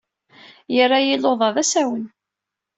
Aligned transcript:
Yerra-iyi 0.75 1.15
luḍa 1.23 1.49
d 1.55 1.57
asawen. 1.63 2.05